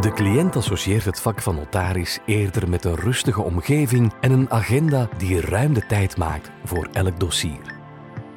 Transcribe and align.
De 0.00 0.12
cliënt 0.12 0.56
associeert 0.56 1.04
het 1.04 1.20
vak 1.20 1.42
van 1.42 1.54
notaris 1.54 2.18
eerder 2.26 2.68
met 2.68 2.84
een 2.84 2.94
rustige 2.94 3.42
omgeving 3.42 4.12
en 4.20 4.30
een 4.30 4.50
agenda 4.50 5.08
die 5.18 5.40
ruim 5.40 5.74
de 5.74 5.86
tijd 5.86 6.16
maakt 6.16 6.50
voor 6.64 6.88
elk 6.92 7.20
dossier. 7.20 7.74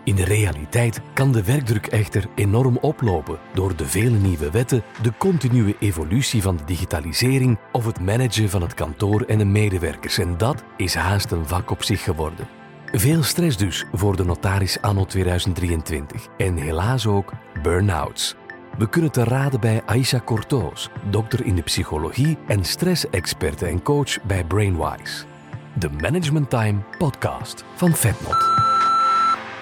In 0.04 0.16
de 0.16 0.24
realiteit 0.24 1.02
kan 1.14 1.32
de 1.32 1.44
werkdruk 1.44 1.88
echter 1.88 2.28
enorm 2.36 2.78
oplopen 2.78 3.40
door 3.54 3.76
de 3.76 3.86
vele 3.86 4.18
nieuwe 4.18 4.52
wetten, 4.52 4.84
de 5.02 5.12
continue 5.18 5.76
evolutie 5.80 6.42
van 6.42 6.58
de 6.58 6.64
digitalisering 6.64 7.58
of 7.72 7.86
het 7.86 8.00
managen 8.00 8.50
van 8.50 8.62
het 8.62 8.74
kantoor 8.74 9.22
en 9.22 9.38
de 9.38 9.46
medewerkers. 9.46 10.18
En 10.18 10.38
dat 10.38 10.64
is 10.76 10.96
haast 10.96 11.32
een 11.32 11.48
vak 11.48 11.72
op 11.72 11.84
zich 11.84 12.04
geworden. 12.04 12.48
Veel 12.92 13.24
stress 13.24 13.58
dus 13.58 13.86
voor 13.94 14.16
de 14.16 14.26
notaris 14.26 14.82
anno 14.82 15.06
2023 15.06 16.28
en 16.38 16.56
helaas 16.56 17.08
ook 17.08 17.32
burn-outs. 17.62 18.36
We 18.78 18.90
kunnen 18.90 19.12
te 19.12 19.24
raden 19.24 19.60
bij 19.60 19.82
Aisha 19.86 20.20
Cortoos, 20.26 20.90
dokter 21.10 21.46
in 21.46 21.56
de 21.56 21.62
psychologie 21.62 22.38
en 22.48 22.64
stressexperte 22.64 23.66
en 23.66 23.82
coach 23.82 24.22
bij 24.24 24.44
Brainwise. 24.44 25.26
De 25.74 25.90
Management 26.02 26.50
Time 26.50 26.80
podcast 26.98 27.64
van 27.76 27.92
Vetnot. 27.92 28.38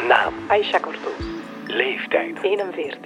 Naam, 0.07 0.33
Aisha 0.47 0.79
Cortoos, 0.79 1.25
leeftijd, 1.67 2.37
41, 2.41 2.97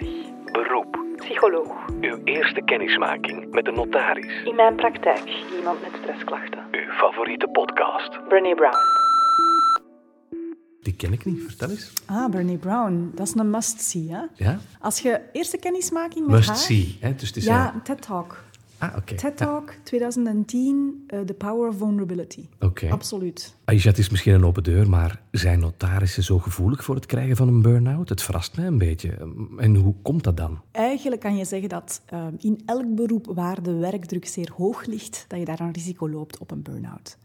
beroep, 0.52 1.00
psycholoog. 1.16 1.72
uw 2.02 2.20
eerste 2.24 2.62
kennismaking 2.62 3.52
met 3.52 3.68
een 3.68 3.74
notaris, 3.74 4.44
In 4.44 4.56
mijn 4.56 4.76
praktijk 4.76 5.24
iemand 5.58 5.82
met 5.82 5.92
stressklachten. 6.02 6.60
uw 6.72 6.92
favoriete 6.92 7.48
podcast. 7.48 8.28
Brené 8.28 8.54
Brown. 8.56 8.99
Die 10.90 10.98
ken 10.98 11.14
ik 11.14 11.26
niet, 11.26 11.40
vertel 11.46 11.70
eens. 11.70 11.92
Ah, 12.06 12.32
Bernie 12.32 12.58
Brown. 12.58 13.12
Dat 13.16 13.28
is 13.28 13.34
een 13.36 13.50
must-see, 13.50 14.10
hè? 14.12 14.22
Ja? 14.36 14.60
Als 14.80 15.00
je 15.00 15.22
eerste 15.34 15.58
kennismaking 15.58 16.26
met 16.28 16.36
Must 16.36 16.48
haar... 16.48 16.58
see. 16.58 16.98
Hè? 17.00 17.16
Dus 17.16 17.28
het 17.28 17.38
is 17.38 17.46
Ja, 17.46 17.74
een- 17.74 17.82
TED 17.82 18.02
Talk. 18.02 18.44
Ah, 18.78 18.96
oké. 18.98 19.16
TED 19.16 19.38
Talk 19.38 19.74
2010, 19.84 21.04
eh, 21.08 21.20
The 21.20 21.34
Power 21.34 21.70
of 21.70 21.78
Vulnerability. 21.78 22.46
Oké. 22.60 22.90
Absoluut. 22.90 23.56
Aisha, 23.66 23.90
het 23.90 23.98
is 23.98 24.10
misschien 24.10 24.34
een 24.34 24.46
open 24.46 24.64
deur, 24.64 24.90
maar 24.90 25.22
zijn 25.32 25.60
notarissen 25.60 26.24
zo 26.24 26.40
gevoelig 26.40 26.84
voor 26.84 26.96
het 26.96 27.06
krijgen 27.06 27.36
van 27.36 27.48
een 27.48 27.62
burn-out? 27.62 28.10
Het 28.10 28.22
verrast 28.22 28.56
mij 28.58 28.66
een 28.68 28.78
beetje. 28.78 29.18
En 29.58 29.76
hoe 29.76 29.94
komt 30.02 30.24
dat 30.24 30.38
dan? 30.38 30.60
Eigenlijk 30.72 31.22
kan 31.22 31.38
je 31.38 31.46
zeggen 31.46 31.70
dat 31.70 32.02
eh, 32.06 32.26
in 32.38 32.62
elk 32.66 32.96
beroep 32.96 33.32
waar 33.34 33.62
de 33.64 33.74
werkdruk 33.74 34.28
zeer 34.28 34.52
hoog 34.56 34.86
ligt, 34.86 35.26
dat 35.28 35.40
je 35.40 35.46
daar 35.46 35.60
een 35.60 35.72
risico 35.74 36.10
loopt 36.10 36.38
op 36.38 36.52
een 36.52 36.62
burn-out. 36.62 37.18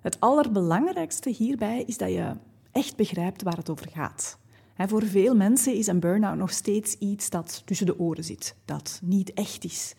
Het 0.00 0.16
allerbelangrijkste 0.20 1.30
hierbij 1.30 1.82
is 1.86 1.98
dat 1.98 2.08
je 2.10 2.32
echt 2.72 2.96
begrijpt 2.96 3.42
waar 3.42 3.56
het 3.56 3.70
over 3.70 3.88
gaat. 3.88 4.38
Voor 4.76 5.02
veel 5.02 5.36
mensen 5.36 5.74
is 5.74 5.86
een 5.86 6.00
burn-out 6.00 6.36
nog 6.36 6.50
steeds 6.50 6.94
iets 6.94 7.30
dat 7.30 7.62
tussen 7.64 7.86
de 7.86 7.98
oren 7.98 8.24
zit, 8.24 8.54
dat 8.64 9.00
niet 9.02 9.32
echt 9.32 9.64
is. 9.64 9.94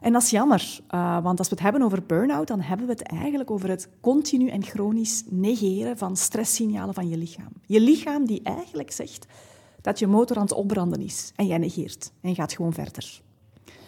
En 0.00 0.12
dat 0.12 0.22
is 0.22 0.30
jammer, 0.30 0.80
eh, 0.88 1.22
want 1.22 1.38
als 1.38 1.48
we 1.48 1.54
het 1.54 1.64
hebben 1.64 1.82
over 1.82 2.02
burn-out, 2.06 2.46
dan 2.46 2.60
hebben 2.60 2.86
we 2.86 2.92
het 2.92 3.02
eigenlijk 3.02 3.50
over 3.50 3.68
het 3.68 3.88
continu 4.00 4.48
en 4.48 4.64
chronisch 4.64 5.24
negeren 5.28 5.98
van 5.98 6.16
stresssignalen 6.16 6.94
van 6.94 7.08
je 7.08 7.16
lichaam. 7.16 7.52
Je 7.66 7.80
lichaam 7.80 8.26
die 8.26 8.42
eigenlijk 8.42 8.90
zegt 8.90 9.26
dat 9.80 9.98
je 9.98 10.06
motor 10.06 10.36
aan 10.36 10.42
het 10.42 10.52
opbranden 10.52 11.00
is 11.00 11.32
en 11.36 11.46
jij 11.46 11.58
negeert 11.58 12.12
en 12.20 12.34
gaat 12.34 12.52
gewoon 12.52 12.72
verder. 12.72 13.20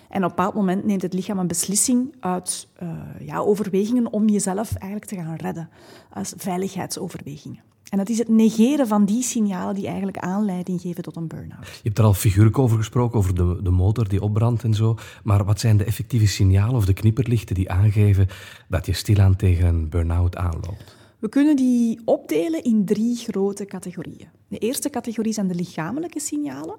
En 0.08 0.24
op 0.24 0.30
een 0.30 0.36
bepaald 0.36 0.54
moment 0.54 0.84
neemt 0.84 1.02
het 1.02 1.12
lichaam 1.12 1.38
een 1.38 1.46
beslissing 1.46 2.14
uit 2.20 2.68
eh, 2.74 2.88
ja, 3.20 3.38
overwegingen 3.38 4.12
om 4.12 4.28
jezelf 4.28 4.74
eigenlijk 4.74 5.10
te 5.10 5.16
gaan 5.16 5.36
redden, 5.36 5.70
als 6.10 6.32
veiligheidsoverwegingen. 6.36 7.62
En 7.94 8.00
het 8.00 8.10
is 8.10 8.18
het 8.18 8.28
negeren 8.28 8.86
van 8.86 9.04
die 9.04 9.22
signalen 9.22 9.74
die 9.74 9.86
eigenlijk 9.86 10.18
aanleiding 10.18 10.80
geven 10.80 11.02
tot 11.02 11.16
een 11.16 11.26
burn-out. 11.26 11.66
Je 11.66 11.80
hebt 11.82 11.98
er 11.98 12.04
al 12.04 12.14
figuurlijk 12.14 12.58
over 12.58 12.76
gesproken, 12.76 13.18
over 13.18 13.34
de, 13.34 13.58
de 13.62 13.70
motor 13.70 14.08
die 14.08 14.22
opbrandt 14.22 14.62
en 14.62 14.74
zo. 14.74 14.96
Maar 15.24 15.44
wat 15.44 15.60
zijn 15.60 15.76
de 15.76 15.84
effectieve 15.84 16.26
signalen 16.26 16.74
of 16.74 16.84
de 16.84 16.92
knipperlichten 16.92 17.54
die 17.54 17.70
aangeven 17.70 18.28
dat 18.68 18.86
je 18.86 18.92
stilaan 18.92 19.36
tegen 19.36 19.66
een 19.66 19.88
burn-out 19.88 20.36
aanloopt? 20.36 20.96
We 21.18 21.28
kunnen 21.28 21.56
die 21.56 22.00
opdelen 22.04 22.64
in 22.64 22.84
drie 22.84 23.16
grote 23.16 23.64
categorieën. 23.64 24.28
De 24.54 24.60
eerste 24.60 24.90
categorie 24.90 25.32
zijn 25.32 25.48
de 25.48 25.54
lichamelijke 25.54 26.20
signalen, 26.20 26.76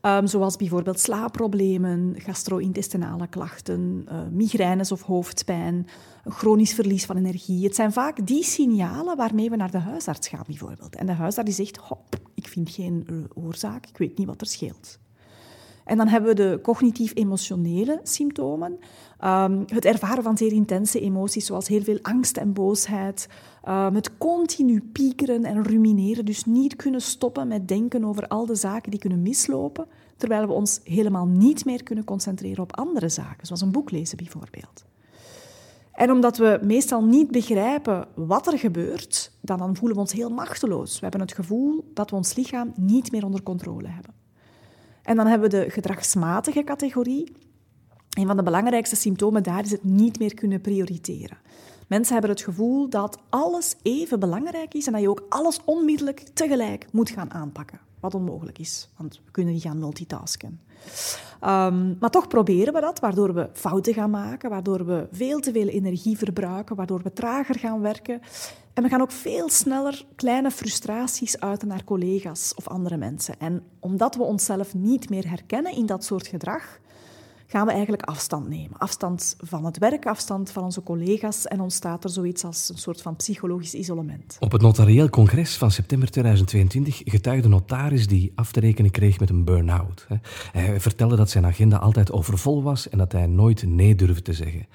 ehm, 0.00 0.26
zoals 0.26 0.56
bijvoorbeeld 0.56 1.00
slaapproblemen, 1.00 2.14
gastro-intestinale 2.18 3.26
klachten, 3.26 4.04
eh, 4.08 4.18
migraines 4.30 4.92
of 4.92 5.02
hoofdpijn, 5.02 5.86
chronisch 6.24 6.74
verlies 6.74 7.04
van 7.04 7.16
energie. 7.16 7.64
Het 7.64 7.74
zijn 7.74 7.92
vaak 7.92 8.26
die 8.26 8.44
signalen 8.44 9.16
waarmee 9.16 9.50
we 9.50 9.56
naar 9.56 9.70
de 9.70 9.78
huisarts 9.78 10.28
gaan, 10.28 10.44
bijvoorbeeld. 10.46 10.96
En 10.96 11.06
de 11.06 11.12
huisarts 11.12 11.56
zegt, 11.56 11.76
hop, 11.76 12.16
ik 12.34 12.48
vind 12.48 12.70
geen 12.70 13.04
eh, 13.06 13.44
oorzaak, 13.44 13.86
ik 13.86 13.96
weet 13.96 14.18
niet 14.18 14.26
wat 14.26 14.40
er 14.40 14.46
scheelt. 14.46 14.98
En 15.88 15.96
dan 15.96 16.08
hebben 16.08 16.30
we 16.30 16.42
de 16.42 16.58
cognitief-emotionele 16.62 18.00
symptomen. 18.02 18.78
Ehm, 19.18 19.62
het 19.66 19.84
ervaren 19.84 20.22
van 20.22 20.36
zeer 20.36 20.52
intense 20.52 21.00
emoties, 21.00 21.46
zoals 21.46 21.68
heel 21.68 21.82
veel 21.82 21.98
angst 22.02 22.36
en 22.36 22.52
boosheid. 22.52 23.28
Ehm, 23.62 23.94
het 23.94 24.18
continu 24.18 24.80
piekeren 24.80 25.44
en 25.44 25.62
rumineren, 25.62 26.24
dus 26.24 26.44
niet 26.44 26.76
kunnen 26.76 27.00
stoppen 27.00 27.48
met 27.48 27.68
denken 27.68 28.04
over 28.04 28.26
al 28.26 28.46
de 28.46 28.54
zaken 28.54 28.90
die 28.90 29.00
kunnen 29.00 29.22
mislopen, 29.22 29.86
terwijl 30.16 30.46
we 30.46 30.52
ons 30.52 30.80
helemaal 30.84 31.26
niet 31.26 31.64
meer 31.64 31.82
kunnen 31.82 32.04
concentreren 32.04 32.62
op 32.62 32.76
andere 32.76 33.08
zaken, 33.08 33.46
zoals 33.46 33.62
een 33.62 33.72
boek 33.72 33.90
lezen 33.90 34.16
bijvoorbeeld. 34.16 34.84
En 35.92 36.10
omdat 36.10 36.36
we 36.36 36.58
meestal 36.62 37.04
niet 37.04 37.30
begrijpen 37.30 38.08
wat 38.14 38.52
er 38.52 38.58
gebeurt, 38.58 39.32
dan, 39.40 39.58
dan 39.58 39.76
voelen 39.76 39.96
we 39.96 40.02
ons 40.02 40.12
heel 40.12 40.30
machteloos. 40.30 40.94
We 40.94 41.00
hebben 41.00 41.20
het 41.20 41.32
gevoel 41.32 41.90
dat 41.94 42.10
we 42.10 42.16
ons 42.16 42.34
lichaam 42.34 42.72
niet 42.76 43.12
meer 43.12 43.24
onder 43.24 43.42
controle 43.42 43.88
hebben. 43.88 44.17
En 45.08 45.16
dan 45.16 45.26
hebben 45.26 45.50
we 45.50 45.56
de 45.56 45.70
gedragsmatige 45.70 46.64
categorie. 46.64 47.32
Een 48.18 48.26
van 48.26 48.36
de 48.36 48.42
belangrijkste 48.42 48.96
symptomen 48.96 49.42
daar 49.42 49.64
is 49.64 49.70
het 49.70 49.84
niet 49.84 50.18
meer 50.18 50.34
kunnen 50.34 50.60
prioriteren. 50.60 51.38
Mensen 51.86 52.12
hebben 52.12 52.30
het 52.30 52.42
gevoel 52.42 52.88
dat 52.88 53.18
alles 53.28 53.76
even 53.82 54.20
belangrijk 54.20 54.74
is 54.74 54.86
en 54.86 54.92
dat 54.92 55.02
je 55.02 55.10
ook 55.10 55.26
alles 55.28 55.60
onmiddellijk 55.64 56.20
tegelijk 56.20 56.86
moet 56.92 57.10
gaan 57.10 57.32
aanpakken. 57.32 57.80
Wat 58.00 58.14
onmogelijk 58.14 58.58
is, 58.58 58.88
want 58.96 59.20
we 59.24 59.30
kunnen 59.30 59.52
niet 59.52 59.62
gaan 59.62 59.78
multitasken. 59.78 60.60
Ehm, 61.40 61.98
maar 61.98 62.10
toch 62.10 62.28
proberen 62.28 62.72
we 62.72 62.80
dat, 62.80 63.00
waardoor 63.00 63.34
we 63.34 63.48
fouten 63.52 63.94
gaan 63.94 64.10
maken, 64.10 64.50
waardoor 64.50 64.86
we 64.86 65.08
veel 65.12 65.40
te 65.40 65.52
veel 65.52 65.68
energie 65.68 66.18
verbruiken, 66.18 66.76
waardoor 66.76 67.02
we 67.02 67.12
trager 67.12 67.58
gaan 67.58 67.80
werken. 67.80 68.20
En 68.78 68.84
we 68.84 68.90
gaan 68.90 69.00
ook 69.00 69.12
veel 69.12 69.48
sneller 69.48 70.04
kleine 70.16 70.50
frustraties 70.50 71.40
uiten 71.40 71.68
naar 71.68 71.84
collega's 71.84 72.52
of 72.56 72.68
andere 72.68 72.96
mensen. 72.96 73.34
En 73.38 73.62
omdat 73.80 74.14
we 74.14 74.22
onszelf 74.22 74.74
niet 74.74 75.10
meer 75.10 75.28
herkennen 75.28 75.76
in 75.76 75.86
dat 75.86 76.04
soort 76.04 76.26
gedrag, 76.26 76.78
gaan 77.46 77.66
we 77.66 77.72
eigenlijk 77.72 78.02
afstand 78.02 78.48
nemen. 78.48 78.78
Afstand 78.78 79.36
van 79.38 79.64
het 79.64 79.78
werk, 79.78 80.06
afstand 80.06 80.50
van 80.50 80.64
onze 80.64 80.82
collega's 80.82 81.46
en 81.46 81.60
ontstaat 81.60 82.04
er 82.04 82.10
zoiets 82.10 82.44
als 82.44 82.68
een 82.68 82.78
soort 82.78 83.02
van 83.02 83.16
psychologisch 83.16 83.74
isolement. 83.74 84.36
Op 84.40 84.52
het 84.52 84.62
notarieel 84.62 85.08
congres 85.08 85.56
van 85.56 85.70
september 85.70 86.10
2022 86.10 87.00
getuigde 87.04 87.48
notaris 87.48 88.06
die 88.06 88.32
af 88.34 88.52
te 88.52 88.60
rekenen 88.60 88.90
kreeg 88.90 89.20
met 89.20 89.30
een 89.30 89.44
burn-out. 89.44 90.06
Hij 90.52 90.80
vertelde 90.80 91.16
dat 91.16 91.30
zijn 91.30 91.46
agenda 91.46 91.76
altijd 91.76 92.12
overvol 92.12 92.62
was 92.62 92.88
en 92.88 92.98
dat 92.98 93.12
hij 93.12 93.26
nooit 93.26 93.66
nee 93.66 93.94
durfde 93.94 94.22
te 94.22 94.32
zeggen. 94.32 94.66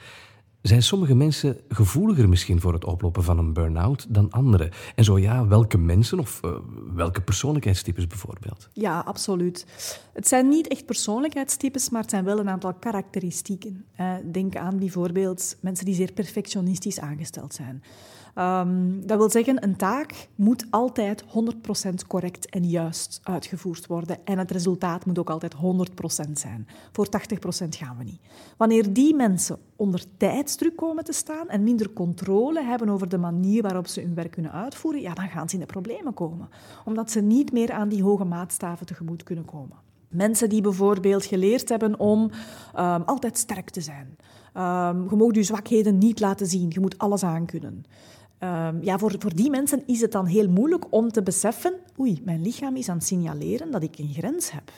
Zijn 0.64 0.84
sommige 0.84 1.16
mensen 1.16 1.58
gevoeliger 1.68 2.30
misschien 2.30 2.62
voor 2.62 2.74
het 2.74 2.86
oplopen 2.86 3.24
van 3.24 3.38
een 3.38 3.54
burn-out 3.54 4.06
dan 4.10 4.32
anderen? 4.32 4.72
En 4.96 5.04
zo 5.04 5.20
ja, 5.20 5.48
welke 5.48 5.78
mensen 5.78 6.20
of 6.20 6.40
eh, 6.44 6.52
welke 6.94 7.22
persoonlijkheidstypes 7.22 8.08
bijvoorbeeld? 8.08 8.70
Ja, 8.74 9.00
absoluut. 9.00 9.66
Het 10.14 10.28
zijn 10.28 10.50
niet 10.50 10.68
echt 10.68 10.86
persoonlijkheidstypes, 10.86 11.90
maar 11.90 12.02
het 12.02 12.10
zijn 12.10 12.24
wel 12.24 12.40
een 12.40 12.50
aantal 12.50 12.74
karakteristieken. 12.74 13.86
Eh, 13.96 14.14
denk 14.32 14.56
aan 14.56 14.78
bijvoorbeeld 14.78 15.58
mensen 15.60 15.86
die 15.86 15.96
zeer 15.96 16.12
perfectionistisch 16.12 17.00
aangesteld 17.00 17.54
zijn. 17.54 17.84
Ehm, 18.34 19.00
dat 19.06 19.18
wil 19.18 19.30
zeggen, 19.30 19.64
een 19.64 19.76
taak 19.76 20.28
moet 20.36 20.66
altijd 20.70 21.24
100% 21.28 22.08
correct 22.08 22.50
en 22.50 22.70
juist 22.70 23.20
uitgevoerd 23.24 23.88
worden. 23.88 24.18
En 24.26 24.38
het 24.38 24.52
resultaat 24.52 25.06
moet 25.06 25.20
ook 25.20 25.30
altijd 25.30 25.54
100% 25.54 26.40
zijn. 26.40 26.68
Voor 26.92 27.10
80% 27.10 27.76
gaan 27.76 27.98
we 27.98 28.04
niet. 28.04 28.22
Wanneer 28.58 28.94
die 28.94 29.16
mensen 29.16 29.58
onder 29.76 30.04
tijdsdruk 30.18 30.76
komen 30.76 31.04
te 31.04 31.14
staan 31.14 31.50
en 31.50 31.64
minder 31.64 31.94
controle 31.94 32.64
hebben 32.64 32.90
over 32.90 33.10
de 33.10 33.18
manier 33.18 33.62
waarop 33.62 33.88
ze 33.88 34.02
hun 34.02 34.16
werk 34.16 34.32
kunnen 34.32 34.52
uitvoeren, 34.52 35.02
ja, 35.02 35.14
dan 35.14 35.30
gaan 35.30 35.50
ze 35.50 35.56
in 35.56 35.62
de 35.62 35.66
problemen 35.66 36.14
komen. 36.14 36.50
Omdat 36.86 37.12
ze 37.12 37.22
niet 37.22 37.52
meer 37.52 37.72
aan 37.72 37.90
die 37.90 38.04
hoge 38.04 38.26
maatstaven 38.26 38.86
tegemoet 38.86 39.24
kunnen 39.24 39.46
komen. 39.46 39.78
Mensen 40.08 40.50
die 40.50 40.62
bijvoorbeeld 40.62 41.26
geleerd 41.26 41.70
hebben 41.70 42.00
om 42.00 42.32
ehm, 42.74 43.02
altijd 43.02 43.38
sterk 43.38 43.70
te 43.70 43.82
zijn. 43.82 44.18
Ehm, 44.54 45.10
je 45.10 45.16
mag 45.16 45.36
je 45.36 45.44
zwakheden 45.44 45.98
niet 45.98 46.20
laten 46.20 46.48
zien, 46.48 46.70
je 46.70 46.80
moet 46.80 46.98
alles 46.98 47.24
aankunnen. 47.24 47.86
Ehm, 48.44 48.78
ja, 48.82 48.98
voor, 48.98 49.16
voor 49.20 49.36
die 49.36 49.50
mensen 49.50 49.84
is 49.86 50.02
het 50.02 50.12
dan 50.12 50.26
heel 50.26 50.50
moeilijk 50.50 50.86
om 50.90 51.12
te 51.12 51.24
beseffen, 51.24 51.74
oei, 52.00 52.22
mijn 52.26 52.42
lichaam 52.42 52.76
is 52.76 52.90
aan 52.90 52.98
het 52.98 53.06
signaleren 53.06 53.72
dat 53.72 53.84
ik 53.84 53.98
een 53.98 54.14
grens 54.14 54.52
heb. 54.52 54.72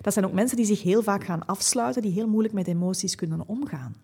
Dat 0.00 0.12
zijn 0.12 0.24
ook 0.24 0.32
mensen 0.32 0.56
die 0.56 0.66
zich 0.66 0.82
heel 0.82 1.02
vaak 1.02 1.24
gaan 1.24 1.46
afsluiten, 1.46 2.02
die 2.02 2.12
heel 2.12 2.28
moeilijk 2.28 2.54
met 2.54 2.66
emoties 2.66 3.14
kunnen 3.14 3.42
omgaan. 3.46 3.94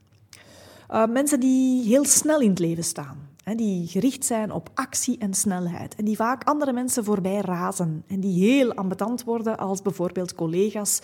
Uh, 0.90 1.06
mensen 1.06 1.40
die 1.40 1.82
heel 1.82 2.04
snel 2.04 2.40
in 2.40 2.50
het 2.50 2.58
leven 2.58 2.84
staan, 2.84 3.28
hè, 3.42 3.54
die 3.54 3.86
gericht 3.86 4.24
zijn 4.24 4.52
op 4.52 4.70
actie 4.74 5.18
en 5.18 5.34
snelheid 5.34 5.94
en 5.94 6.04
die 6.04 6.16
vaak 6.16 6.44
andere 6.44 6.72
mensen 6.72 7.04
voorbij 7.04 7.40
razen 7.40 8.04
en 8.06 8.20
die 8.20 8.50
heel 8.50 8.74
ambetant 8.74 9.24
worden 9.24 9.58
als 9.58 9.82
bijvoorbeeld 9.82 10.34
collega's 10.34 11.02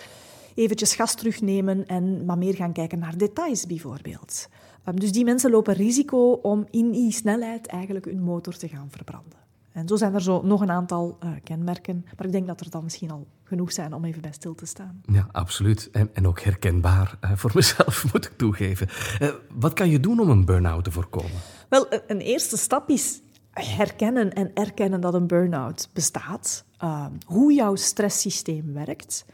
eventjes 0.55 0.95
gas 0.95 1.15
terugnemen 1.15 1.87
en 1.87 2.25
maar 2.25 2.39
meer 2.39 2.55
gaan 2.55 2.73
kijken 2.73 2.99
naar 2.99 3.17
details 3.17 3.67
bijvoorbeeld. 3.67 4.49
Ehm, 4.85 4.97
dus 4.97 5.13
die 5.13 5.25
mensen 5.25 5.51
lopen 5.51 5.75
risico 5.75 6.33
om 6.33 6.67
in 6.71 6.91
die 6.91 7.13
snelheid 7.13 7.67
eigenlijk 7.67 8.05
hun 8.05 8.23
motor 8.23 8.57
te 8.57 8.69
gaan 8.69 8.89
verbranden. 8.91 9.43
En 9.73 9.89
zo 9.89 9.97
zijn 9.97 10.15
er 10.15 10.23
zo 10.23 10.43
nog 10.43 10.61
een 10.61 10.71
aantal 10.71 11.19
uh, 11.25 11.31
kenmerken, 11.45 12.05
maar 12.17 12.27
ik 12.27 12.33
denk 12.33 12.47
dat 12.47 12.61
er 12.61 12.71
dan 12.71 12.83
misschien 12.83 13.11
al 13.11 13.27
genoeg 13.43 13.73
zijn 13.73 13.93
om 13.93 14.05
even 14.05 14.23
bij 14.23 14.33
stil 14.33 14.55
te 14.55 14.67
staan. 14.67 15.03
Ja, 15.07 15.29
absoluut. 15.33 15.91
En, 15.91 16.11
en 16.13 16.27
ook 16.27 16.41
herkenbaar 16.41 17.19
uh, 17.25 17.33
voor 17.35 17.51
mezelf, 17.61 18.13
moet 18.13 18.25
ik 18.25 18.33
toegeven. 18.37 18.89
Uh, 19.21 19.31
wat 19.55 19.73
kan 19.73 19.89
je 19.89 20.01
doen 20.01 20.21
om 20.21 20.31
een 20.31 20.45
burn-out 20.45 20.85
te 20.85 20.91
voorkomen? 20.91 21.31
Wel, 21.69 21.87
een 22.07 22.21
eerste 22.21 22.57
stap 22.57 22.89
is 22.89 23.21
herkennen 23.51 24.33
en 24.33 24.51
erkennen 24.55 25.01
dat 25.01 25.15
een 25.15 25.27
burn-out 25.27 25.89
bestaat. 25.93 26.65
Ehm, 26.79 27.13
hoe 27.27 27.53
jouw 27.53 27.75
stresssysteem 27.75 28.73
werkt. 28.73 29.25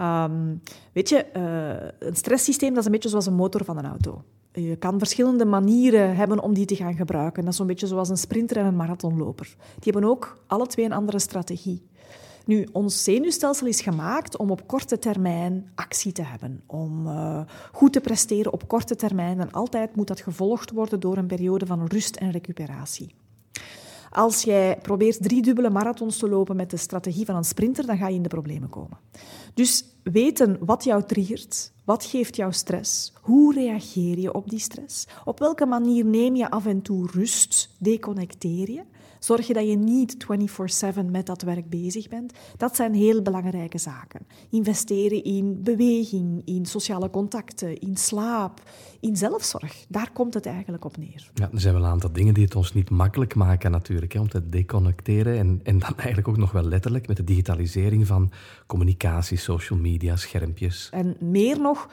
Um, 0.00 0.62
weet 0.92 1.08
je, 1.08 1.36
een 1.98 2.16
stresssysteem 2.16 2.68
dat 2.68 2.78
is 2.78 2.84
een 2.84 2.92
beetje 2.92 3.08
zoals 3.08 3.26
een 3.26 3.34
motor 3.34 3.64
van 3.64 3.78
een 3.78 3.86
auto. 3.86 4.24
Je 4.60 4.76
kan 4.76 4.98
verschillende 4.98 5.44
manieren 5.44 6.16
hebben 6.16 6.40
om 6.40 6.54
die 6.54 6.66
te 6.66 6.76
gaan 6.76 6.94
gebruiken. 6.94 7.42
Dat 7.42 7.50
is 7.52 7.58
zo'n 7.58 7.66
beetje 7.66 7.86
zoals 7.86 8.08
een 8.08 8.16
sprinter 8.16 8.56
en 8.56 8.66
een 8.66 8.76
marathonloper. 8.76 9.56
Die 9.56 9.92
hebben 9.92 10.10
ook 10.10 10.42
alle 10.46 10.66
twee 10.66 10.84
een 10.84 10.92
andere 10.92 11.18
strategie. 11.18 11.82
Nu, 12.44 12.68
ons 12.72 13.04
zenuwstelsel 13.04 13.66
is 13.66 13.80
gemaakt 13.80 14.36
om 14.36 14.50
op 14.50 14.66
korte 14.66 14.98
termijn 14.98 15.70
actie 15.74 16.12
te 16.12 16.22
hebben, 16.22 16.62
om 16.66 17.06
uh, 17.06 17.40
goed 17.72 17.92
te 17.92 18.00
presteren 18.00 18.52
op 18.52 18.68
korte 18.68 18.96
termijn. 18.96 19.40
En 19.40 19.52
altijd 19.52 19.96
moet 19.96 20.06
dat 20.06 20.20
gevolgd 20.20 20.70
worden 20.70 21.00
door 21.00 21.16
een 21.16 21.26
periode 21.26 21.66
van 21.66 21.86
rust 21.86 22.16
en 22.16 22.30
recuperatie. 22.30 23.14
Als 24.16 24.42
jij 24.42 24.78
probeert 24.82 25.22
drie 25.22 25.42
dubbele 25.42 25.70
marathons 25.70 26.18
te 26.18 26.28
lopen 26.28 26.56
met 26.56 26.70
de 26.70 26.76
strategie 26.76 27.24
van 27.24 27.36
een 27.36 27.44
sprinter, 27.44 27.86
dan 27.86 27.96
ga 27.96 28.08
je 28.08 28.14
in 28.14 28.22
de 28.22 28.28
problemen 28.28 28.68
komen. 28.68 28.98
Dus 29.54 29.84
weten 30.02 30.58
wat 30.60 30.84
jou 30.84 31.02
triggert, 31.02 31.72
wat 31.84 32.04
geeft 32.04 32.36
jou 32.36 32.52
stress, 32.52 33.12
hoe 33.20 33.54
reageer 33.54 34.18
je 34.18 34.34
op 34.34 34.50
die 34.50 34.58
stress, 34.58 35.06
op 35.24 35.38
welke 35.38 35.66
manier 35.66 36.04
neem 36.04 36.36
je 36.36 36.50
af 36.50 36.66
en 36.66 36.82
toe 36.82 37.08
rust, 37.12 37.70
deconnecteer 37.78 38.70
je, 38.70 38.82
Zorg 39.18 39.46
je 39.46 39.52
dat 39.52 39.68
je 39.68 39.76
niet 39.76 40.16
24/7 40.16 41.10
met 41.10 41.26
dat 41.26 41.42
werk 41.42 41.68
bezig 41.68 42.08
bent. 42.08 42.32
Dat 42.56 42.76
zijn 42.76 42.94
heel 42.94 43.22
belangrijke 43.22 43.78
zaken. 43.78 44.26
Investeren 44.50 45.24
in 45.24 45.62
beweging, 45.62 46.42
in 46.44 46.66
sociale 46.66 47.10
contacten, 47.10 47.80
in 47.80 47.96
slaap, 47.96 48.62
in 49.00 49.16
zelfzorg. 49.16 49.84
Daar 49.88 50.10
komt 50.12 50.34
het 50.34 50.46
eigenlijk 50.46 50.84
op 50.84 50.96
neer. 50.96 51.30
Ja, 51.34 51.48
er 51.52 51.60
zijn 51.60 51.74
wel 51.74 51.82
een 51.82 51.90
aantal 51.90 52.12
dingen 52.12 52.34
die 52.34 52.44
het 52.44 52.56
ons 52.56 52.74
niet 52.74 52.90
makkelijk 52.90 53.34
maken 53.34 53.70
natuurlijk, 53.70 54.12
hè, 54.12 54.20
om 54.20 54.28
te 54.28 54.48
deconnecteren. 54.48 55.38
En, 55.38 55.60
en 55.62 55.78
dan 55.78 55.92
eigenlijk 55.96 56.28
ook 56.28 56.36
nog 56.36 56.52
wel 56.52 56.64
letterlijk 56.64 57.06
met 57.06 57.16
de 57.16 57.24
digitalisering 57.24 58.06
van 58.06 58.30
communicatie, 58.66 59.38
social 59.38 59.78
media, 59.78 60.16
schermpjes. 60.16 60.88
En 60.90 61.16
meer 61.20 61.60
nog 61.60 61.88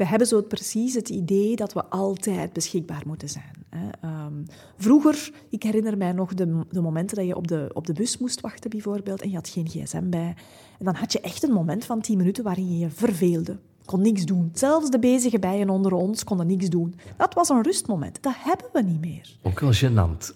we 0.00 0.06
hebben 0.06 0.26
zo 0.26 0.42
precies 0.42 0.94
het 0.94 1.08
idee 1.08 1.56
dat 1.56 1.72
we 1.72 1.84
altijd 1.84 2.52
beschikbaar 2.52 3.02
moeten 3.06 3.28
zijn. 3.28 3.64
Um, 4.04 4.44
vroeger, 4.76 5.30
ik 5.50 5.62
herinner 5.62 5.96
mij 5.96 6.12
nog 6.12 6.34
de, 6.34 6.60
de, 6.70 6.80
momenten 6.80 7.16
dat 7.16 7.26
je 7.26 7.36
op 7.36 7.48
de, 7.48 7.70
op 7.72 7.86
de 7.86 7.92
bus 7.92 8.18
moest 8.18 8.40
wachten 8.40 8.70
bijvoorbeeld 8.70 9.22
en 9.22 9.30
je 9.30 9.34
had 9.34 9.48
geen 9.48 9.68
gsm 9.68 10.08
bij. 10.08 10.34
En 10.78 10.84
dan 10.84 10.94
had 10.94 11.12
je 11.12 11.20
echt 11.20 11.42
een 11.42 11.52
moment 11.52 11.84
van 11.84 12.00
tien 12.00 12.16
minuten 12.16 12.44
waarin 12.44 12.72
je 12.72 12.78
je 12.78 12.90
verveelde. 12.90 13.56
Kon 13.84 14.00
niks 14.00 14.24
doen. 14.24 14.50
Zelfs 14.54 14.90
de 14.90 14.98
bezige 14.98 15.38
bijen 15.38 15.70
onder 15.70 15.92
ons 15.92 16.24
konden 16.24 16.46
niks 16.46 16.68
doen. 16.68 16.94
Dat 17.16 17.34
was 17.34 17.48
een 17.48 17.62
rustmoment. 17.62 18.22
Dat 18.22 18.34
hebben 18.36 18.66
we 18.72 18.82
niet 18.82 19.00
meer. 19.00 19.36
Ook 19.42 19.60
wel 19.60 19.74
gênant. 19.74 20.34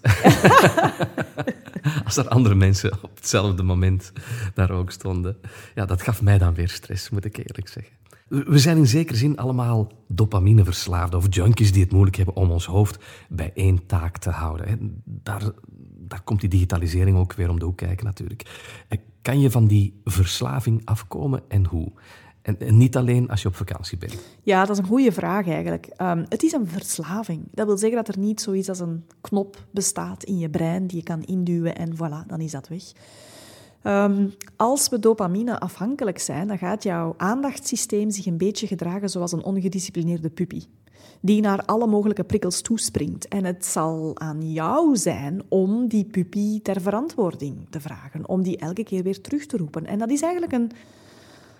Als 2.05 2.17
er 2.17 2.27
andere 2.27 2.55
mensen 2.55 2.91
op 3.01 3.15
hetzelfde 3.15 3.63
moment 3.63 4.11
daar 4.53 4.71
ook 4.71 4.91
stonden. 4.91 5.37
Ja, 5.75 5.85
dat 5.85 6.01
gaf 6.01 6.21
mij 6.21 6.37
dan 6.37 6.53
weer 6.53 6.69
stress, 6.69 7.09
moet 7.09 7.25
ik 7.25 7.37
eerlijk 7.37 7.67
zeggen. 7.67 7.93
We 8.27 8.59
zijn 8.59 8.77
in 8.77 8.87
zekere 8.87 9.17
zin 9.17 9.37
allemaal 9.37 9.91
dopamineverslaafden 10.07 11.19
of 11.19 11.25
junkies 11.29 11.71
die 11.71 11.83
het 11.83 11.91
moeilijk 11.91 12.15
hebben 12.15 12.35
om 12.35 12.51
ons 12.51 12.65
hoofd 12.65 13.03
bij 13.29 13.51
één 13.53 13.85
taak 13.85 14.17
te 14.17 14.29
houden. 14.29 15.01
Daar, 15.03 15.51
daar 15.97 16.21
komt 16.21 16.39
die 16.39 16.49
digitalisering 16.49 17.17
ook 17.17 17.33
weer 17.33 17.49
om 17.49 17.59
de 17.59 17.65
hoek 17.65 17.77
kijken 17.77 18.05
natuurlijk. 18.05 18.73
Kan 19.21 19.39
je 19.39 19.51
van 19.51 19.67
die 19.67 20.01
verslaving 20.03 20.81
afkomen 20.85 21.41
en 21.47 21.65
hoe? 21.65 21.91
En, 22.41 22.77
niet 22.77 22.97
alleen 22.97 23.29
als 23.29 23.41
je 23.41 23.47
op 23.47 23.55
vakantie 23.55 23.97
bent. 23.97 24.17
Ja, 24.41 24.59
dat 24.65 24.69
is 24.69 24.77
een 24.77 24.89
goede 24.89 25.11
vraag 25.11 25.47
eigenlijk. 25.47 25.89
Um, 26.01 26.25
het 26.29 26.43
is 26.43 26.51
een 26.51 26.67
verslaving. 26.67 27.43
Dat 27.51 27.65
wil 27.65 27.77
zeggen 27.77 28.03
dat 28.03 28.15
er 28.15 28.21
niet 28.21 28.41
zoiets 28.41 28.69
als 28.69 28.79
een 28.79 29.05
knop 29.21 29.65
bestaat 29.71 30.23
in 30.23 30.37
je 30.37 30.49
brein 30.49 30.87
die 30.87 30.97
je 30.97 31.03
kan 31.03 31.23
induwen 31.23 31.75
en 31.75 31.95
voilà, 31.95 32.27
dan 32.27 32.41
is 32.41 32.51
dat 32.51 32.67
weg. 32.67 32.83
Um, 33.87 34.33
als 34.55 34.89
we 34.89 34.99
dopamine 34.99 35.59
afhankelijk 35.59 36.19
zijn, 36.19 36.47
dan 36.47 36.57
gaat 36.57 36.83
jouw 36.83 37.13
aandachtssysteem 37.17 38.11
zich 38.11 38.25
een 38.25 38.37
beetje 38.37 38.67
gedragen 38.67 39.09
zoals 39.09 39.31
een 39.31 39.43
ongedisciplineerde 39.43 40.29
puppy. 40.29 40.63
Die 41.21 41.41
naar 41.41 41.65
alle 41.65 41.87
mogelijke 41.87 42.23
prikkels 42.23 42.61
toespringt. 42.61 43.27
En 43.27 43.45
het 43.45 43.65
zal 43.65 44.11
aan 44.19 44.51
jou 44.51 44.97
zijn 44.97 45.41
om 45.49 45.87
die 45.87 46.05
puppy 46.05 46.61
ter 46.61 46.81
verantwoording 46.81 47.67
te 47.69 47.79
vragen. 47.79 48.29
Om 48.29 48.43
die 48.43 48.57
elke 48.57 48.83
keer 48.83 49.03
weer 49.03 49.21
terug 49.21 49.45
te 49.45 49.57
roepen. 49.57 49.85
En 49.85 49.99
dat 49.99 50.09
is 50.09 50.21
eigenlijk 50.21 50.53
een, 50.53 50.71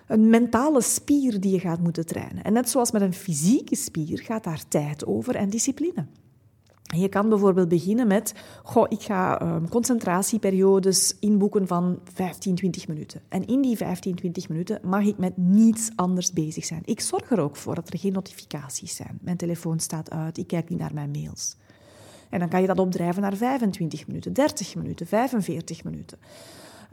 een 0.06 0.30
mentale 0.30 0.82
spier 0.82 1.40
die 1.40 1.52
je 1.52 1.60
gaat 1.60 1.80
moeten 1.80 2.06
trainen. 2.06 2.42
En 2.42 2.52
net 2.52 2.68
zoals 2.68 2.90
met 2.90 3.02
een 3.02 3.14
fysieke 3.14 3.76
spier 3.76 4.18
gaat 4.18 4.44
daar 4.44 4.68
tijd 4.68 5.06
over 5.06 5.34
en 5.34 5.50
discipline. 5.50 6.06
Je 6.94 7.08
kan 7.08 7.28
bijvoorbeeld 7.28 7.68
beginnen 7.68 8.06
met, 8.06 8.34
goh, 8.62 8.86
ik 8.88 9.02
ga 9.02 9.42
um, 9.42 9.68
concentratieperiodes 9.68 11.16
inboeken 11.20 11.66
van 11.66 11.98
15, 12.12 12.54
20 12.54 12.88
minuten. 12.88 13.20
En 13.28 13.46
in 13.46 13.60
die 13.60 13.76
15, 13.76 14.14
20 14.14 14.48
minuten 14.48 14.80
mag 14.82 15.04
ik 15.04 15.18
met 15.18 15.36
niets 15.36 15.90
anders 15.96 16.32
bezig 16.32 16.64
zijn. 16.64 16.82
Ik 16.84 17.00
zorg 17.00 17.30
er 17.30 17.40
ook 17.40 17.56
voor 17.56 17.74
dat 17.74 17.92
er 17.92 17.98
geen 17.98 18.12
notificaties 18.12 18.96
zijn. 18.96 19.18
Mijn 19.22 19.36
telefoon 19.36 19.80
staat 19.80 20.10
uit, 20.10 20.38
ik 20.38 20.46
kijk 20.46 20.68
niet 20.68 20.78
naar 20.78 20.94
mijn 20.94 21.10
mails. 21.10 21.56
En 22.30 22.38
dan 22.38 22.48
kan 22.48 22.60
je 22.60 22.66
dat 22.66 22.78
opdrijven 22.78 23.22
naar 23.22 23.36
25 23.36 24.06
minuten, 24.06 24.32
30 24.32 24.74
minuten, 24.74 25.06
45 25.06 25.84
minuten. 25.84 26.18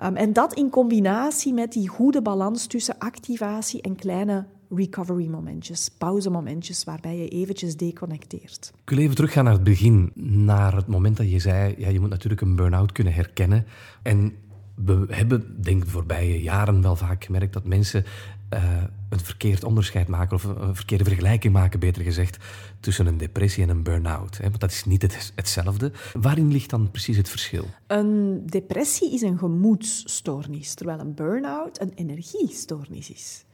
Um, 0.04 0.16
en 0.16 0.34
dat 0.34 0.54
in 0.54 0.70
combinatie 0.70 1.54
met 1.54 1.72
die 1.72 1.88
goede 1.88 2.22
balans 2.22 2.68
tussen 2.68 2.98
activatie 2.98 3.82
en 3.82 3.96
kleine 3.96 4.46
recovery 4.70 5.28
momentjes, 5.28 5.90
pauzemomentjes 5.98 6.84
waarbij 6.84 7.18
je 7.18 7.28
eventjes 7.28 7.76
deconnecteert. 7.78 8.72
Ik 8.84 8.90
wil 8.90 9.00
even 9.00 9.16
teruggaan 9.16 9.44
naar 9.44 9.54
het 9.54 9.64
begin, 9.64 10.12
naar 10.16 10.76
het 10.76 10.88
moment 10.88 11.18
dat 11.18 11.32
je 11.32 11.40
zei, 11.40 11.76
ja, 11.78 11.90
je 11.90 12.00
moet 12.00 12.10
natuurlijk 12.10 12.42
een 12.42 12.56
burn-out 12.56 12.92
kunnen 12.92 13.14
herkennen. 13.14 13.66
En 14.02 14.34
we 14.76 15.06
hebben, 15.10 15.62
denk 15.62 15.78
ik, 15.78 15.86
de 15.86 15.92
voorbije 15.92 16.42
jaren 16.42 16.82
wel 16.82 16.96
vaak 16.96 17.24
gemerkt 17.24 17.54
dat 17.54 17.66
mensen 17.66 18.06
uh, 18.54 18.84
een 19.10 19.20
verkeerd 19.20 19.64
onderscheid 19.64 20.08
maken, 20.08 20.36
of 20.36 20.44
een 20.44 20.76
verkeerde 20.76 21.04
vergelijking 21.04 21.54
maken, 21.54 21.80
beter 21.80 22.04
gezegd, 22.04 22.38
tussen 22.80 23.08
een 23.08 23.18
depressie 23.18 23.64
en 23.64 23.70
een 23.70 23.84
burn-out. 23.84 24.40
Want 24.42 24.60
dat 24.60 24.72
is 24.72 24.86
niet 24.86 25.02
het, 25.02 25.32
hetzelfde. 25.36 25.92
Waarin 26.14 26.52
ligt 26.52 26.70
dan 26.70 26.92
precies 26.92 27.18
het 27.18 27.30
verschil? 27.30 27.66
Een 27.88 28.42
depressie 28.46 29.14
is 29.14 29.22
een 29.22 29.38
gemoedsstoornis, 29.38 30.74
terwijl 30.74 31.00
een 31.00 31.14
burn-out 31.14 31.82
een 31.82 31.92
energiestoornis 31.96 33.12
is. 33.12 33.46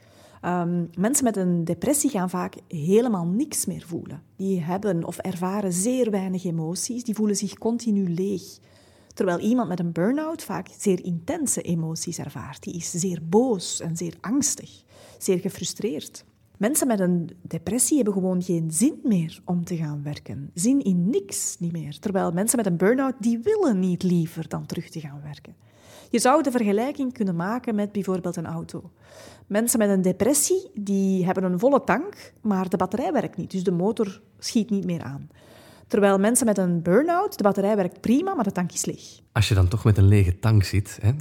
Um, 0.46 0.90
mensen 0.98 1.24
met 1.24 1.38
een 1.38 1.66
depressie 1.66 2.10
gaan 2.10 2.30
vaak 2.30 2.56
helemaal 2.68 3.26
niks 3.26 3.66
meer 3.66 3.84
voelen. 3.88 4.22
Die 4.36 4.62
hebben 4.62 5.04
of 5.04 5.18
ervaren 5.18 5.74
zeer 5.74 6.12
weinig 6.12 6.46
emoties, 6.46 7.04
die 7.04 7.16
voelen 7.16 7.36
zich 7.36 7.58
continu 7.58 8.10
leeg. 8.10 8.42
Terwijl 9.14 9.40
iemand 9.40 9.68
met 9.68 9.80
een 9.80 9.92
burn-out 9.92 10.44
vaak 10.44 10.68
zeer 10.78 11.04
intense 11.06 11.62
emoties 11.62 12.18
ervaart. 12.20 12.64
Die 12.64 12.74
is 12.74 12.92
zeer 12.92 13.20
boos 13.30 13.80
en 13.80 13.98
zeer 13.98 14.14
angstig, 14.22 14.84
zeer 15.18 15.40
gefrustreerd. 15.40 16.26
Mensen 16.58 16.88
met 16.88 17.00
een 17.00 17.30
depressie 17.42 17.96
hebben 17.96 18.14
gewoon 18.14 18.44
geen 18.44 18.72
zin 18.72 19.00
meer 19.04 19.42
om 19.46 19.64
te 19.64 19.76
gaan 19.76 20.04
werken. 20.04 20.52
Zin 20.54 20.84
in 20.84 21.10
niks 21.10 21.56
niet 21.60 21.72
meer. 21.72 22.00
Terwijl 22.00 22.32
mensen 22.32 22.58
met 22.58 22.66
een 22.66 22.78
burn-out, 22.78 23.16
die 23.20 23.40
willen 23.40 23.80
niet 23.80 24.04
liever 24.04 24.48
dan 24.48 24.66
terug 24.66 24.90
te 24.90 25.00
gaan 25.00 25.22
werken. 25.24 25.56
Je 26.10 26.20
zou 26.20 26.44
de 26.44 26.52
vergelijking 26.52 27.14
kunnen 27.14 27.36
maken 27.36 27.76
met 27.76 27.92
bijvoorbeeld 27.92 28.36
een 28.36 28.46
auto. 28.46 28.92
Mensen 29.48 29.80
met 29.80 29.90
een 29.90 30.02
depressie 30.02 30.72
die 30.74 31.26
hebben 31.26 31.44
een 31.44 31.60
volle 31.60 31.84
tank, 31.84 32.34
maar 32.42 32.70
de 32.70 32.78
batterij 32.78 33.12
werkt 33.12 33.38
niet, 33.38 33.52
dus 33.52 33.64
de 33.64 33.72
motor 33.72 34.22
schiet 34.40 34.70
niet 34.70 34.86
meer 34.86 35.04
aan. 35.04 35.30
Terwijl 35.88 36.18
mensen 36.18 36.46
met 36.46 36.58
een 36.58 36.82
burn-out, 36.82 37.38
de 37.38 37.44
batterij 37.44 37.76
werkt 37.76 38.02
prima, 38.02 38.34
maar 38.34 38.44
de 38.44 38.52
tank 38.52 38.72
is 38.72 38.86
leeg. 38.86 39.20
Als 39.32 39.48
je 39.48 39.56
dan 39.56 39.68
toch 39.68 39.84
met 39.84 39.98
een 39.98 40.08
lege 40.08 40.40
tank 40.40 40.64
zit, 40.64 40.98
hè, 41.02 41.12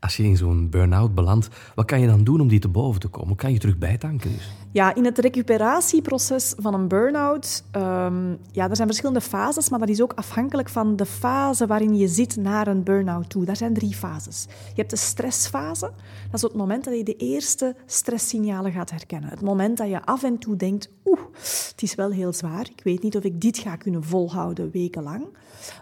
als 0.00 0.16
je 0.16 0.22
in 0.22 0.36
zo'n 0.36 0.70
burn-out 0.70 1.14
belandt, 1.14 1.48
wat 1.74 1.84
kan 1.84 2.00
je 2.00 2.06
dan 2.06 2.24
doen 2.24 2.40
om 2.40 2.48
die 2.48 2.58
te 2.58 2.68
boven 2.68 3.00
te 3.00 3.08
komen? 3.08 3.28
Hoe 3.28 3.36
kan 3.36 3.52
je 3.52 3.58
terug 3.58 3.78
bijtanken? 3.78 4.32
Dus? 4.32 4.50
Ja, 4.70 4.94
in 4.94 5.04
het 5.04 5.18
recuperatieproces 5.18 6.54
van 6.56 6.74
een 6.74 6.88
burn-out, 6.88 7.64
um, 7.76 8.38
ja, 8.52 8.68
er 8.68 8.76
zijn 8.76 8.88
verschillende 8.88 9.20
fases, 9.20 9.68
maar 9.68 9.78
dat 9.78 9.88
is 9.88 10.02
ook 10.02 10.12
afhankelijk 10.12 10.68
van 10.68 10.96
de 10.96 11.06
fase 11.06 11.66
waarin 11.66 11.96
je 11.96 12.08
zit 12.08 12.36
naar 12.36 12.66
een 12.66 12.82
burn-out 12.82 13.30
toe. 13.30 13.44
Daar 13.44 13.56
zijn 13.56 13.74
drie 13.74 13.94
fases. 13.94 14.46
Je 14.48 14.74
hebt 14.74 14.90
de 14.90 14.96
stressfase, 14.96 15.90
dat 16.24 16.34
is 16.34 16.42
het 16.42 16.54
moment 16.54 16.84
dat 16.84 16.96
je 16.96 17.04
de 17.04 17.16
eerste 17.16 17.76
stresssignalen 17.86 18.72
gaat 18.72 18.90
herkennen. 18.90 19.30
Het 19.30 19.42
moment 19.42 19.76
dat 19.76 19.88
je 19.88 20.04
af 20.04 20.22
en 20.22 20.38
toe 20.38 20.56
denkt, 20.56 20.90
oeh, 21.04 21.20
het 21.70 21.82
is 21.82 21.94
wel 21.94 22.10
heel 22.10 22.32
zwaar, 22.32 22.68
ik 22.76 22.80
weet 22.84 23.02
niet 23.02 23.16
of 23.16 23.22
ik 23.22 23.40
dit 23.40 23.58
ga 23.58 23.76
kunnen 23.76 24.04
volhouden 24.04 24.70
wekenlang. 24.70 25.26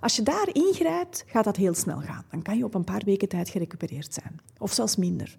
Als 0.00 0.16
je 0.16 0.22
daar 0.22 0.48
ingrijpt, 0.52 1.24
gaat 1.26 1.44
dat 1.44 1.56
heel 1.56 1.74
snel 1.74 2.00
gaan. 2.00 2.24
Dan 2.30 2.42
kan 2.42 2.56
je 2.56 2.64
op 2.64 2.74
een 2.74 2.84
paar 2.84 3.02
weken 3.04 3.28
tijd 3.28 3.48
gerecupereerd 3.48 4.03
zijn, 4.12 4.40
of 4.58 4.72
zelfs 4.72 4.96
minder. 4.96 5.38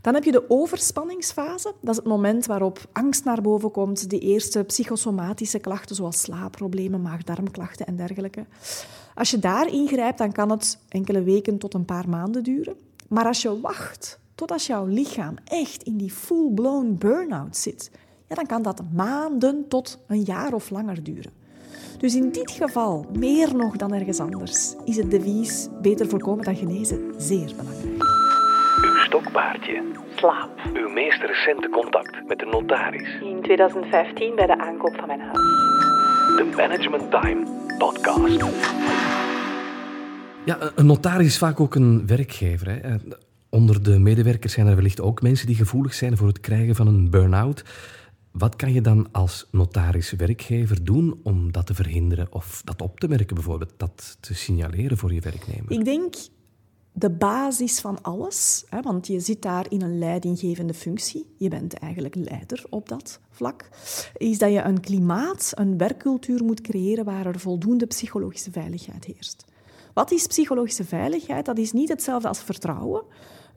Dan 0.00 0.14
heb 0.14 0.24
je 0.24 0.32
de 0.32 0.50
overspanningsfase. 0.50 1.72
Dat 1.80 1.90
is 1.90 1.96
het 1.96 2.06
moment 2.06 2.46
waarop 2.46 2.88
angst 2.92 3.24
naar 3.24 3.40
boven 3.40 3.70
komt, 3.70 4.10
de 4.10 4.18
eerste 4.18 4.64
psychosomatische 4.64 5.58
klachten 5.58 5.96
zoals 5.96 6.20
slaapproblemen, 6.20 7.02
maag-darmklachten 7.02 7.86
en 7.86 7.96
dergelijke. 7.96 8.46
Als 9.14 9.30
je 9.30 9.38
daar 9.38 9.72
ingrijpt, 9.72 10.18
dan 10.18 10.32
kan 10.32 10.50
het 10.50 10.78
enkele 10.88 11.22
weken 11.22 11.58
tot 11.58 11.74
een 11.74 11.84
paar 11.84 12.08
maanden 12.08 12.42
duren. 12.42 12.76
Maar 13.08 13.26
als 13.26 13.42
je 13.42 13.60
wacht 13.60 14.18
tot 14.34 14.50
als 14.50 14.66
jouw 14.66 14.86
lichaam 14.86 15.34
echt 15.44 15.82
in 15.82 15.96
die 15.96 16.10
full-blown 16.10 16.96
burn-out 16.98 17.56
zit, 17.56 17.90
ja, 18.28 18.34
dan 18.34 18.46
kan 18.46 18.62
dat 18.62 18.82
maanden 18.92 19.68
tot 19.68 19.98
een 20.06 20.22
jaar 20.22 20.52
of 20.52 20.70
langer 20.70 21.02
duren. 21.02 21.32
Dus 21.98 22.14
in 22.14 22.30
dit 22.32 22.50
geval, 22.50 23.06
meer 23.18 23.56
nog 23.56 23.76
dan 23.76 23.94
ergens 23.94 24.20
anders, 24.20 24.74
is 24.84 24.96
het 24.96 25.10
devies 25.10 25.68
beter 25.82 26.08
voorkomen 26.08 26.44
dan 26.44 26.56
genezen 26.56 27.14
zeer 27.16 27.52
belangrijk. 27.56 28.02
Uw 28.84 28.96
stokpaardje. 29.04 29.82
Slaap. 30.16 30.50
Uw 30.74 30.88
meest 30.88 31.22
recente 31.22 31.68
contact 31.68 32.26
met 32.26 32.38
de 32.38 32.46
notaris. 32.46 33.20
In 33.22 33.42
2015 33.42 34.34
bij 34.34 34.46
de 34.46 34.58
aankoop 34.58 34.94
van 34.96 35.06
mijn 35.06 35.20
huis. 35.20 35.38
De 36.36 36.52
Management 36.56 37.10
Time 37.10 37.46
Podcast. 37.78 38.44
Ja, 40.44 40.58
een 40.74 40.86
notaris 40.86 41.26
is 41.26 41.38
vaak 41.38 41.60
ook 41.60 41.74
een 41.74 42.06
werkgever. 42.06 42.68
Hè. 42.68 42.78
Eh, 42.78 42.94
onder 43.50 43.82
de 43.82 43.98
medewerkers 43.98 44.52
zijn 44.52 44.66
er 44.66 44.76
wellicht 44.76 45.00
ook 45.00 45.22
mensen 45.22 45.46
die 45.46 45.56
gevoelig 45.56 45.94
zijn 45.94 46.16
voor 46.16 46.26
het 46.26 46.40
krijgen 46.40 46.74
van 46.74 46.86
een 46.86 47.10
burn-out. 47.10 47.64
Wat 48.32 48.56
kan 48.56 48.72
je 48.72 48.80
dan 48.80 49.08
als 49.12 49.46
notaris-werkgever 49.50 50.84
doen 50.84 51.20
om 51.22 51.52
dat 51.52 51.66
te 51.66 51.74
verhinderen 51.74 52.26
of 52.30 52.62
dat 52.64 52.82
op 52.82 53.00
te 53.00 53.08
merken, 53.08 53.34
bijvoorbeeld, 53.34 53.72
dat 53.76 54.16
te 54.20 54.34
signaleren 54.34 54.96
voor 54.96 55.12
je 55.12 55.20
werknemer? 55.20 55.70
Ik 55.70 55.84
denk 55.84 56.14
de 56.92 57.10
basis 57.10 57.80
van 57.80 58.02
alles, 58.02 58.64
hè, 58.68 58.82
want 58.82 59.06
je 59.06 59.20
zit 59.20 59.42
daar 59.42 59.66
in 59.68 59.82
een 59.82 59.98
leidinggevende 59.98 60.74
functie, 60.74 61.26
je 61.36 61.48
bent 61.48 61.74
eigenlijk 61.74 62.14
leider 62.14 62.64
op 62.70 62.88
dat 62.88 63.20
vlak, 63.30 63.68
is 64.16 64.38
dat 64.38 64.52
je 64.52 64.62
een 64.62 64.80
klimaat, 64.80 65.52
een 65.54 65.78
werkcultuur 65.78 66.44
moet 66.44 66.60
creëren 66.60 67.04
waar 67.04 67.26
er 67.26 67.38
voldoende 67.38 67.86
psychologische 67.86 68.50
veiligheid 68.50 69.04
heerst. 69.04 69.44
Wat 69.94 70.10
is 70.10 70.26
psychologische 70.26 70.84
veiligheid? 70.84 71.44
Dat 71.44 71.58
is 71.58 71.72
niet 71.72 71.88
hetzelfde 71.88 72.28
als 72.28 72.42
vertrouwen. 72.42 73.02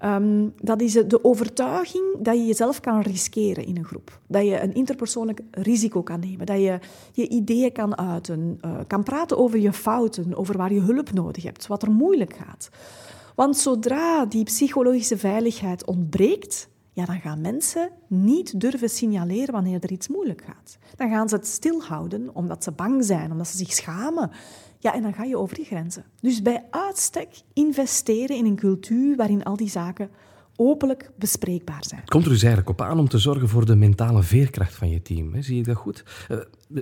Ehm, 0.01 0.47
dat 0.61 0.81
is 0.81 0.93
de 0.93 1.23
overtuiging 1.23 2.03
dat 2.19 2.35
je 2.35 2.45
jezelf 2.45 2.79
kan 2.79 3.01
riskeren 3.01 3.65
in 3.65 3.77
een 3.77 3.85
groep. 3.85 4.19
Dat 4.27 4.45
je 4.45 4.61
een 4.61 4.73
interpersoonlijk 4.73 5.41
risico 5.51 6.01
kan 6.01 6.19
nemen. 6.19 6.45
Dat 6.45 6.57
je 6.57 6.79
je 7.11 7.27
ideeën 7.29 7.71
kan 7.71 7.97
uiten. 7.97 8.59
Uh, 8.65 8.71
kan 8.87 9.03
praten 9.03 9.37
over 9.37 9.59
je 9.59 9.73
fouten, 9.73 10.35
over 10.35 10.57
waar 10.57 10.73
je 10.73 10.81
hulp 10.81 11.13
nodig 11.13 11.43
hebt, 11.43 11.67
wat 11.67 11.83
er 11.83 11.91
moeilijk 11.91 12.35
gaat. 12.35 12.69
Want 13.35 13.57
zodra 13.57 14.25
die 14.25 14.43
psychologische 14.43 15.17
veiligheid 15.17 15.85
ontbreekt, 15.85 16.69
ja, 16.93 17.05
dan 17.05 17.19
gaan 17.19 17.41
mensen 17.41 17.89
niet 18.07 18.59
durven 18.59 18.89
signaleren 18.89 19.53
wanneer 19.53 19.83
er 19.83 19.91
iets 19.91 20.07
moeilijk 20.07 20.43
gaat. 20.45 20.77
Dan 20.95 21.09
gaan 21.09 21.29
ze 21.29 21.35
het 21.35 21.47
stilhouden 21.47 22.35
omdat 22.35 22.63
ze 22.63 22.71
bang 22.71 23.05
zijn, 23.05 23.31
omdat 23.31 23.47
ze 23.47 23.57
zich 23.57 23.71
schamen. 23.71 24.31
Ja, 24.79 24.93
en 24.93 25.01
dan 25.01 25.13
ga 25.13 25.23
je 25.23 25.37
over 25.37 25.55
die 25.55 25.65
grenzen. 25.65 26.03
Dus 26.19 26.41
bij 26.41 26.63
uitstek 26.69 27.41
investeren 27.53 28.35
in 28.35 28.45
een 28.45 28.55
cultuur 28.55 29.15
waarin 29.15 29.43
al 29.43 29.55
die 29.55 29.69
zaken 29.69 30.09
openlijk 30.55 31.11
bespreekbaar 31.15 31.83
zijn. 31.87 32.01
Komt 32.05 32.23
er 32.23 32.29
dus 32.29 32.43
eigenlijk 32.43 32.79
op 32.79 32.87
aan 32.87 32.99
om 32.99 33.07
te 33.07 33.17
zorgen 33.17 33.49
voor 33.49 33.65
de 33.65 33.75
mentale 33.75 34.23
veerkracht 34.23 34.75
van 34.75 34.89
je 34.89 35.01
team? 35.01 35.33
Hè? 35.33 35.41
Zie 35.41 35.57
je 35.57 35.63
dat 35.63 35.75
goed? 35.75 36.03
Uh, 36.29 36.37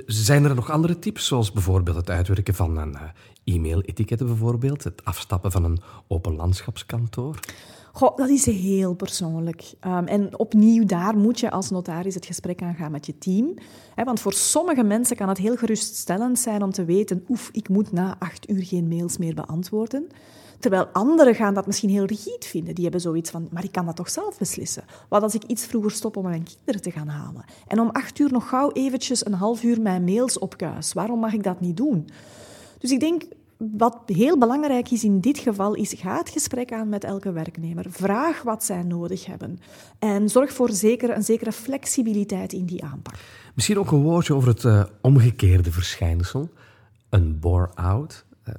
zijn 0.06 0.44
er 0.44 0.56
nog 0.56 0.72
andere 0.72 1.00
tips, 1.00 1.28
zoals 1.28 1.52
bijvoorbeeld 1.52 1.98
het 1.98 2.10
uitwerken 2.10 2.54
van 2.54 2.78
een 2.78 2.94
uh, 2.94 3.56
e-mail-etiketten 3.56 4.28
bijvoorbeeld, 4.28 4.84
het 4.84 5.06
afstappen 5.06 5.52
van 5.52 5.64
een 5.64 5.80
open 6.08 6.36
landschapskantoor? 6.36 7.40
Dat 8.00 8.30
is 8.30 8.46
heel 8.46 8.94
persoonlijk. 8.94 9.74
Um, 9.88 10.08
en 10.08 10.40
opnieuw, 10.40 10.86
daar 10.86 11.18
moet 11.18 11.40
je 11.40 11.52
als 11.52 11.70
notaris 11.70 12.16
het 12.16 12.26
gesprek 12.26 12.62
aangaan 12.62 12.92
met 12.92 13.06
je 13.06 13.18
team. 13.18 13.54
Want 13.96 14.20
voor 14.20 14.34
sommige 14.34 14.84
mensen 14.84 15.16
kan 15.16 15.30
het 15.30 15.38
heel 15.38 15.56
geruststellend 15.56 16.40
zijn 16.40 16.64
om 16.64 16.72
te 16.72 16.86
weten, 16.86 17.26
oef, 17.30 17.50
ik 17.52 17.70
moet 17.70 17.92
na 17.92 18.16
acht 18.20 18.50
uur 18.50 18.64
geen 18.64 18.88
mails 18.88 19.18
meer 19.18 19.34
beantwoorden. 19.34 20.10
Terwijl 20.60 20.86
anderen 20.94 21.36
gaan 21.36 21.54
dat 21.54 21.66
misschien 21.66 21.90
heel 21.90 22.06
rigide 22.06 22.46
vinden. 22.46 22.76
Die 22.76 22.84
hebben 22.84 23.02
zoiets 23.02 23.30
van, 23.30 23.48
maar 23.52 23.64
ik 23.64 23.72
kan 23.72 23.86
dat 23.86 23.96
toch 23.96 24.10
zelf 24.10 24.38
beslissen? 24.38 24.84
Wat 25.10 25.22
als 25.22 25.36
ik 25.36 25.44
iets 25.44 25.66
vroeger 25.66 25.92
stop 25.92 26.18
om 26.18 26.24
mijn 26.24 26.48
kinderen 26.56 26.82
te 26.82 26.92
gaan 26.92 27.08
halen? 27.08 27.46
En 27.68 27.80
om 27.80 27.90
acht 27.90 28.20
uur 28.20 28.32
nog 28.32 28.50
gauw 28.50 28.72
eventjes 28.72 29.26
een 29.26 29.34
half 29.34 29.64
uur 29.64 29.82
mijn 29.82 30.04
mails 30.04 30.40
opkuis. 30.40 30.94
Waarom 30.94 31.20
mag 31.20 31.34
ik 31.34 31.44
dat 31.44 31.60
niet 31.60 31.78
doen? 31.78 32.10
Dus 32.80 32.92
ik 32.92 33.00
denk, 33.00 33.24
wat 33.60 34.02
heel 34.06 34.38
belangrijk 34.38 34.92
is 34.92 35.04
in 35.04 35.20
dit 35.20 35.38
geval, 35.38 35.74
is 35.74 35.94
ga 35.94 36.18
het 36.18 36.30
gesprek 36.30 36.74
aan 36.74 36.90
met 36.90 37.04
elke 37.04 37.32
werknemer. 37.32 37.86
Vraag 37.90 38.42
wat 38.42 38.64
zij 38.64 38.84
nodig 38.84 39.26
hebben. 39.26 39.60
En 40.00 40.30
zorg 40.30 40.54
voor 40.54 40.70
zeker, 40.70 41.16
een 41.16 41.24
zekere 41.24 41.52
flexibiliteit 41.52 42.54
in 42.54 42.66
die 42.66 42.84
aanpak. 42.84 43.14
Misschien 43.56 43.80
ook 43.80 43.92
een 43.92 44.02
woordje 44.02 44.34
over 44.34 44.48
het 44.48 44.64
uh, 44.64 44.84
omgekeerde 45.02 45.72
verschijnsel. 45.72 46.50
Een 47.10 47.40
bore-out. 47.40 48.26
Uh, 48.48 48.54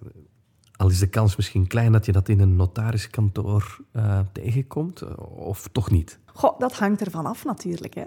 al 0.77 0.89
is 0.89 0.99
de 0.99 1.09
kans 1.09 1.37
misschien 1.37 1.67
klein 1.67 1.93
dat 1.93 2.07
je 2.07 2.13
dat 2.13 2.29
in 2.29 2.41
een 2.41 2.57
notariskantoor 2.57 3.79
uh, 3.93 4.19
tegenkomt, 4.33 5.17
of 5.27 5.69
toch 5.73 5.91
niet? 5.91 6.19
Dat 6.59 6.73
hangt 6.73 7.01
ervan 7.01 7.27
af 7.27 7.45
natuurlijk. 7.45 7.95
Hè. 7.95 8.05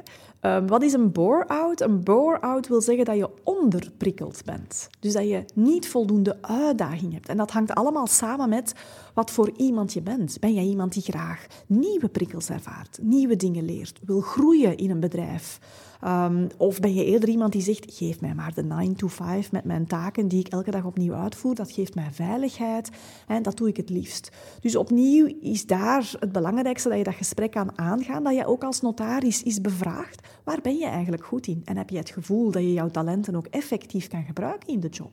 Um, 0.55 0.67
wat 0.67 0.83
is 0.83 0.93
een 0.93 1.11
bore-out? 1.11 1.81
Een 1.81 2.03
bore-out 2.03 2.67
wil 2.67 2.81
zeggen 2.81 3.05
dat 3.05 3.17
je 3.17 3.29
onderprikkeld 3.43 4.41
bent. 4.45 4.89
Dus 4.99 5.13
dat 5.13 5.27
je 5.27 5.45
niet 5.53 5.87
voldoende 5.87 6.37
uitdaging 6.41 7.13
hebt. 7.13 7.29
En 7.29 7.37
dat 7.37 7.51
hangt 7.51 7.73
allemaal 7.73 8.07
samen 8.07 8.49
met 8.49 8.73
wat 9.13 9.31
voor 9.31 9.51
iemand 9.57 9.93
je 9.93 10.01
bent. 10.01 10.39
Ben 10.39 10.53
jij 10.53 10.63
iemand 10.63 10.93
die 10.93 11.03
graag 11.03 11.45
nieuwe 11.67 12.09
prikkels 12.09 12.49
ervaart, 12.49 12.99
nieuwe 13.01 13.35
dingen 13.35 13.65
leert, 13.65 13.99
wil 14.05 14.21
groeien 14.21 14.77
in 14.77 14.89
een 14.89 14.99
bedrijf? 14.99 15.59
Um, 16.07 16.47
of 16.57 16.79
ben 16.79 16.93
je 16.93 17.05
eerder 17.05 17.29
iemand 17.29 17.51
die 17.51 17.61
zegt, 17.61 17.93
geef 17.93 18.21
mij 18.21 18.33
maar 18.33 18.53
de 18.53 18.63
9 18.63 18.95
to 18.95 19.07
5 19.07 19.51
met 19.51 19.63
mijn 19.63 19.87
taken 19.87 20.27
die 20.27 20.39
ik 20.39 20.47
elke 20.47 20.71
dag 20.71 20.85
opnieuw 20.85 21.13
uitvoer. 21.13 21.55
Dat 21.55 21.71
geeft 21.71 21.95
mij 21.95 22.09
veiligheid 22.11 22.89
en 23.27 23.43
dat 23.43 23.57
doe 23.57 23.67
ik 23.67 23.77
het 23.77 23.89
liefst. 23.89 24.31
Dus 24.61 24.75
opnieuw 24.75 25.35
is 25.41 25.65
daar 25.65 26.11
het 26.19 26.31
belangrijkste 26.31 26.89
dat 26.89 26.97
je 26.97 27.03
dat 27.03 27.13
gesprek 27.13 27.51
kan 27.51 27.77
Dat 28.23 28.35
je 28.35 28.45
ook 28.45 28.63
als 28.63 28.81
notaris 28.81 29.43
is 29.43 29.61
bevraagd, 29.61 30.27
waar 30.43 30.59
ben 30.61 30.77
je 30.77 30.85
eigenlijk 30.85 31.25
goed 31.25 31.47
in? 31.47 31.61
En 31.65 31.77
heb 31.77 31.89
je 31.89 31.97
het 31.97 32.09
gevoel 32.09 32.51
dat 32.51 32.61
je 32.61 32.73
jouw 32.73 32.89
talenten 32.89 33.35
ook 33.35 33.45
effectief 33.45 34.07
kan 34.07 34.23
gebruiken 34.23 34.67
in 34.67 34.79
de 34.79 34.87
job? 34.87 35.11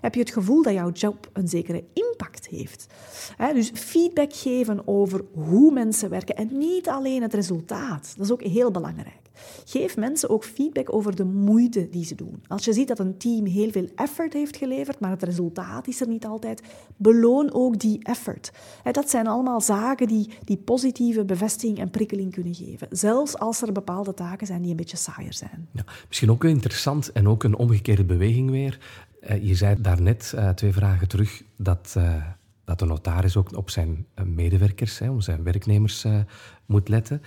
Heb 0.00 0.14
je 0.14 0.20
het 0.20 0.32
gevoel 0.32 0.62
dat 0.62 0.72
jouw 0.72 0.90
job 0.90 1.30
een 1.32 1.48
zekere 1.48 1.84
impact 1.92 2.46
heeft? 2.46 2.86
dus 3.54 3.70
feedback 3.74 4.32
geven 4.32 4.88
over 4.88 5.24
hoe 5.32 5.72
mensen 5.72 6.10
werken 6.10 6.36
en 6.36 6.58
niet 6.58 6.88
alleen 6.88 7.22
het 7.22 7.34
resultaat. 7.34 8.14
Dat 8.16 8.26
is 8.26 8.32
ook 8.32 8.42
heel 8.42 8.70
belangrijk. 8.70 9.24
Geef 9.64 9.96
mensen 9.96 10.30
ook 10.30 10.44
feedback 10.44 10.92
over 10.94 11.16
de 11.16 11.24
moeite 11.24 11.88
die 11.90 12.04
ze 12.04 12.14
doen. 12.14 12.42
Als 12.46 12.64
je 12.64 12.72
ziet 12.72 12.88
dat 12.88 12.98
een 12.98 13.18
team 13.18 13.46
heel 13.46 13.70
veel 13.70 13.88
effort 13.94 14.32
heeft 14.32 14.56
geleverd, 14.56 15.00
maar 15.00 15.10
het 15.10 15.22
resultaat 15.22 15.86
is 15.86 16.00
er 16.00 16.08
niet 16.08 16.26
altijd, 16.26 16.62
beloon 16.96 17.52
ook 17.52 17.78
die 17.78 17.98
effort. 18.02 18.52
Dat 18.92 19.10
zijn 19.10 19.26
allemaal 19.26 19.60
zaken 19.60 20.08
die, 20.08 20.28
die 20.44 20.56
positieve 20.56 21.24
bevestiging 21.24 21.78
en 21.78 21.90
prikkeling 21.90 22.32
kunnen 22.32 22.54
geven. 22.54 22.88
Zelfs 22.90 23.38
als 23.38 23.62
er 23.62 23.72
bepaalde 23.72 24.14
taken 24.14 24.46
zijn 24.46 24.60
die 24.62 24.70
een 24.70 24.76
beetje 24.76 24.96
saaier 24.96 25.34
zijn. 25.34 25.68
Ja, 25.72 25.84
misschien 26.08 26.30
ook 26.30 26.44
interessant 26.44 27.12
en 27.12 27.28
ook 27.28 27.42
een 27.44 27.56
omgekeerde 27.56 28.04
beweging 28.04 28.50
weer. 28.50 28.78
Eh, 29.26 29.46
je 29.46 29.54
zei 29.54 29.76
daarnet, 29.80 30.32
uh, 30.34 30.48
twee 30.48 30.72
vragen 30.72 31.08
terug, 31.08 31.42
dat, 31.56 31.94
uh, 31.98 32.24
dat 32.64 32.78
de 32.78 32.84
notaris 32.84 33.36
ook 33.36 33.56
op 33.56 33.70
zijn 33.70 34.06
medewerkers, 34.24 35.00
op 35.00 35.22
zijn 35.22 35.42
werknemers 35.42 36.06
moet 36.66 36.88
letten. 36.88 37.22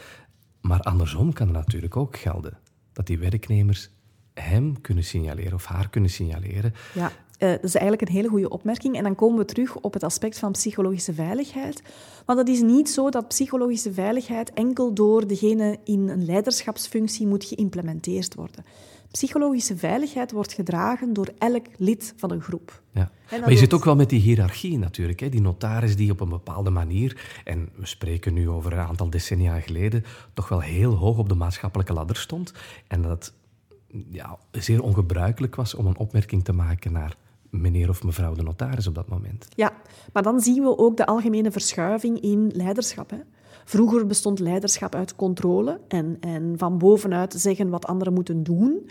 Maar 0.62 0.80
andersom 0.80 1.34
kan 1.34 1.48
het 1.48 1.56
natuurlijk 1.56 1.98
ook 1.98 2.18
gelden 2.18 2.58
dat 2.94 3.08
die 3.08 3.20
werknemers 3.20 3.90
hem 4.34 4.82
kunnen 4.82 5.04
signaleren 5.04 5.54
of 5.54 5.66
haar 5.66 5.90
kunnen 5.90 6.10
signaleren. 6.10 6.74
Ja, 6.94 7.12
dat 7.38 7.64
is 7.64 7.76
eigenlijk 7.76 8.02
een 8.02 8.16
hele 8.16 8.28
goede 8.28 8.50
opmerking. 8.50 8.96
En 8.96 9.04
dan 9.04 9.16
komen 9.16 9.38
we 9.38 9.46
terug 9.46 9.76
op 9.76 9.94
het 9.94 10.04
aspect 10.04 10.40
van 10.40 10.52
psychologische 10.52 11.14
veiligheid. 11.14 11.82
Want 12.26 12.40
het 12.40 12.50
is 12.50 12.62
niet 12.62 12.90
zo 12.90 13.10
dat 13.10 13.28
psychologische 13.28 13.94
veiligheid 13.94 14.54
enkel 14.54 14.94
door 14.94 15.28
degene 15.28 15.78
in 15.84 16.10
een 16.10 16.26
leiderschapsfunctie 16.26 17.28
moet 17.28 17.46
geïmplementeerd 17.46 18.36
worden. 18.36 18.66
Psychologische 19.12 19.78
veiligheid 19.78 20.32
wordt 20.32 20.54
gedragen 20.54 21.14
door 21.14 21.30
elk 21.38 21.66
lid 21.78 22.14
van 22.18 22.32
een 22.32 22.42
groep. 22.42 22.82
Ja. 22.92 23.12
Maar 23.30 23.52
je 23.52 23.58
zit 23.58 23.74
ook 23.74 23.84
wel 23.84 23.96
met 23.96 24.10
die 24.10 24.20
hiërarchie 24.20 24.78
natuurlijk. 24.78 25.20
Hè? 25.20 25.30
Die 25.30 25.42
notaris 25.42 25.96
die 25.96 26.12
op 26.12 26.20
een 26.20 26.30
bepaalde 26.30 26.70
manier, 26.70 27.42
en 27.44 27.70
we 27.76 27.86
spreken 27.86 28.34
nu 28.34 28.50
over 28.50 28.74
een 28.74 28.80
aantal 28.80 29.10
decennia 29.10 29.60
geleden, 29.60 30.04
toch 30.34 30.50
wel 30.50 30.60
heel 30.60 30.94
hoog 30.94 31.18
op 31.18 31.30
de 31.30 31.36
maatschappelijke 31.36 31.94
ladder 31.94 32.16
stond. 32.16 32.54
En 32.88 33.02
dat 33.02 33.34
ja, 34.12 34.38
zeer 34.52 34.82
ongebruikelijk 34.82 35.56
was 35.56 35.74
om 35.74 35.86
een 35.86 35.98
opmerking 35.98 36.44
te 36.44 36.54
maken 36.54 36.92
naar 36.92 37.16
meneer 37.50 37.90
of 37.90 38.04
mevrouw 38.04 38.34
de 38.34 38.44
notaris 38.44 38.88
op 38.88 38.96
dat 38.96 39.08
moment. 39.08 39.48
Ja, 39.56 39.74
maar 40.14 40.24
dan 40.24 40.40
zien 40.40 40.64
we 40.64 40.78
ook 40.78 40.98
de 40.98 41.06
algemene 41.06 41.52
verschuiving 41.52 42.22
in 42.22 42.52
leiderschap. 42.54 43.10
Hè? 43.10 43.18
Vroeger 43.66 44.06
bestond 44.06 44.40
leiderschap 44.40 44.96
uit 44.96 45.16
controle 45.16 45.80
en, 45.88 46.18
en 46.20 46.54
van 46.58 46.78
bovenuit 46.78 47.34
zeggen 47.34 47.70
wat 47.70 47.86
anderen 47.86 48.14
moeten 48.14 48.44
doen. 48.44 48.90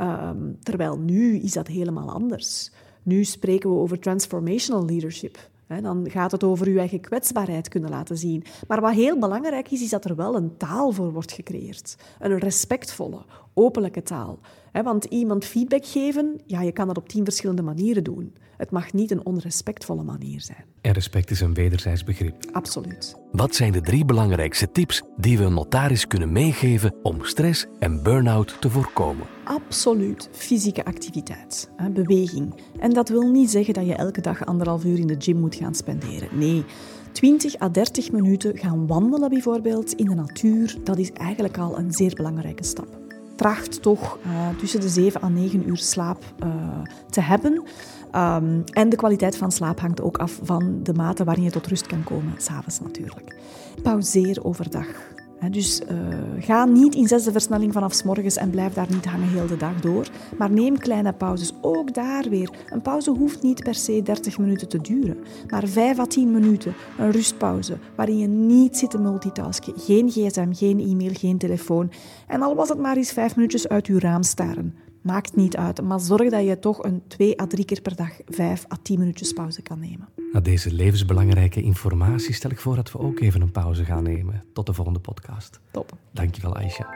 Um, 0.00 0.58
terwijl 0.62 0.98
nu 0.98 1.36
is 1.36 1.52
dat 1.52 1.66
helemaal 1.66 2.12
anders. 2.12 2.70
Nu 3.02 3.24
spreken 3.24 3.70
we 3.70 3.76
over 3.76 3.98
transformational 3.98 4.84
leadership. 4.84 5.38
Dan 5.82 6.10
gaat 6.10 6.32
het 6.32 6.44
over 6.44 6.66
uw 6.66 6.78
eigen 6.78 7.00
kwetsbaarheid 7.00 7.68
kunnen 7.68 7.90
laten 7.90 8.18
zien. 8.18 8.44
Maar 8.68 8.80
wat 8.80 8.92
heel 8.92 9.18
belangrijk 9.18 9.70
is, 9.70 9.82
is 9.82 9.90
dat 9.90 10.04
er 10.04 10.16
wel 10.16 10.36
een 10.36 10.56
taal 10.56 10.92
voor 10.92 11.12
wordt 11.12 11.32
gecreëerd. 11.32 11.96
Een 12.18 12.38
respectvolle, 12.38 13.18
openlijke 13.58 14.02
taal. 14.02 14.38
Want 14.72 15.04
iemand 15.04 15.44
feedback 15.44 15.86
geven, 15.86 16.40
ja, 16.46 16.62
je 16.62 16.72
kan 16.72 16.86
dat 16.86 16.96
op 16.96 17.08
tien 17.08 17.24
verschillende 17.24 17.62
manieren 17.62 18.04
doen. 18.04 18.34
Het 18.56 18.70
mag 18.70 18.92
niet 18.92 19.10
een 19.10 19.26
onrespectvolle 19.26 20.02
manier 20.02 20.40
zijn. 20.40 20.64
En 20.80 20.92
respect 20.92 21.30
is 21.30 21.40
een 21.40 21.54
wederzijds 21.54 22.04
begrip. 22.04 22.34
Absoluut. 22.52 23.16
Wat 23.32 23.54
zijn 23.54 23.72
de 23.72 23.80
drie 23.80 24.04
belangrijkste 24.04 24.72
tips 24.72 25.02
die 25.16 25.38
we 25.38 25.44
een 25.44 25.54
notaris 25.54 26.06
kunnen 26.06 26.32
meegeven 26.32 26.94
om 27.02 27.24
stress 27.24 27.66
en 27.78 28.02
burn-out 28.02 28.56
te 28.60 28.70
voorkomen? 28.70 29.26
Absoluut 29.44 30.28
fysieke 30.32 30.84
activiteit, 30.84 31.70
beweging. 31.92 32.54
En 32.80 32.92
dat 32.92 33.08
wil 33.08 33.30
niet 33.30 33.50
zeggen 33.50 33.74
dat 33.74 33.86
je 33.86 33.94
elke 33.94 34.20
dag 34.20 34.46
anderhalf 34.46 34.84
uur 34.84 34.98
in 34.98 35.06
de 35.06 35.16
gym 35.18 35.36
moet 35.36 35.54
gaan 35.54 35.74
spenderen. 35.74 36.28
Nee, 36.32 36.64
20 37.12 37.60
à 37.60 37.68
30 37.68 38.12
minuten 38.12 38.58
gaan 38.58 38.86
wandelen 38.86 39.28
bijvoorbeeld 39.28 39.92
in 39.92 40.06
de 40.06 40.14
natuur, 40.14 40.76
dat 40.84 40.98
is 40.98 41.12
eigenlijk 41.12 41.58
al 41.58 41.78
een 41.78 41.92
zeer 41.92 42.14
belangrijke 42.14 42.64
stap. 42.64 43.07
Tracht 43.38 43.82
toch 43.82 44.18
uh, 44.26 44.58
tussen 44.58 44.80
de 44.80 44.88
7 44.88 45.22
à 45.22 45.28
9 45.28 45.68
uur 45.68 45.76
slaap 45.76 46.22
uh, 46.44 46.48
te 47.10 47.20
hebben. 47.20 47.52
Um, 48.16 48.64
en 48.72 48.88
de 48.88 48.96
kwaliteit 48.96 49.36
van 49.36 49.52
slaap 49.52 49.80
hangt 49.80 50.00
ook 50.00 50.16
af 50.16 50.38
van 50.42 50.80
de 50.82 50.92
mate 50.94 51.24
waarin 51.24 51.42
je 51.42 51.50
tot 51.50 51.66
rust 51.66 51.86
kan 51.86 52.04
komen, 52.04 52.34
s'avonds 52.36 52.80
natuurlijk. 52.80 53.36
Pauzeer 53.82 54.44
overdag. 54.44 54.86
Dus 55.50 55.80
uh, 55.80 55.96
ga 56.38 56.64
niet 56.64 56.94
in 56.94 57.08
zesde 57.08 57.32
versnelling 57.32 57.72
vanaf 57.72 57.92
s 57.92 58.02
morgens 58.02 58.36
en 58.36 58.50
blijf 58.50 58.72
daar 58.72 58.86
niet 58.90 59.04
hangen 59.04 59.28
heel 59.28 59.46
de 59.46 59.56
dag 59.56 59.80
door. 59.80 60.08
Maar 60.38 60.50
neem 60.50 60.78
kleine 60.78 61.12
pauzes. 61.12 61.52
Ook 61.60 61.94
daar 61.94 62.28
weer. 62.28 62.50
Een 62.70 62.82
pauze 62.82 63.10
hoeft 63.10 63.42
niet 63.42 63.62
per 63.62 63.74
se 63.74 64.02
30 64.02 64.38
minuten 64.38 64.68
te 64.68 64.80
duren. 64.80 65.18
Maar 65.48 65.66
5 65.66 65.98
à 65.98 66.06
10 66.06 66.30
minuten. 66.30 66.74
Een 66.98 67.10
rustpauze. 67.10 67.78
Waarin 67.94 68.18
je 68.18 68.26
niet 68.26 68.76
zit 68.76 68.90
te 68.90 68.98
multitasken. 68.98 69.72
Geen 69.76 70.10
gsm, 70.10 70.52
geen 70.52 70.80
e-mail, 70.80 71.12
geen 71.12 71.38
telefoon. 71.38 71.90
En 72.26 72.42
al 72.42 72.54
was 72.54 72.68
het 72.68 72.78
maar 72.78 72.96
eens 72.96 73.12
5 73.12 73.36
minuutjes 73.36 73.68
uit 73.68 73.86
uw 73.86 73.98
raam 73.98 74.22
staren. 74.22 74.74
Maakt 75.02 75.36
niet 75.36 75.56
uit, 75.56 75.82
maar 75.82 76.00
zorg 76.00 76.30
dat 76.30 76.44
je 76.44 76.58
toch 76.58 76.84
een 76.84 77.02
2 77.06 77.40
à 77.40 77.46
3 77.46 77.64
keer 77.64 77.80
per 77.80 77.96
dag 77.96 78.10
5 78.26 78.64
à 78.72 78.76
10 78.82 78.98
minuutjes 78.98 79.32
pauze 79.32 79.62
kan 79.62 79.78
nemen. 79.78 80.08
Na 80.32 80.40
deze 80.40 80.72
levensbelangrijke 80.72 81.62
informatie 81.62 82.34
stel 82.34 82.50
ik 82.50 82.60
voor 82.60 82.76
dat 82.76 82.92
we 82.92 82.98
ook 82.98 83.20
even 83.20 83.40
een 83.40 83.52
pauze 83.52 83.84
gaan 83.84 84.02
nemen. 84.02 84.44
Tot 84.52 84.66
de 84.66 84.72
volgende 84.72 85.00
podcast. 85.00 85.60
Top. 85.70 85.92
Dankjewel, 86.12 86.56
Aisha. 86.56 86.86